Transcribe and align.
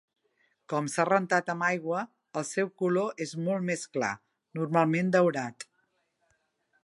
Com 0.71 0.87
s'ha 0.93 1.03
rentat 1.09 1.51
amb 1.53 1.65
aigua, 1.67 1.99
el 2.41 2.47
seu 2.53 2.71
color 2.83 3.21
és 3.27 3.35
molt 3.49 3.67
més 3.71 3.85
clar, 3.97 4.11
normalment 4.61 5.15
daurat. 5.17 5.67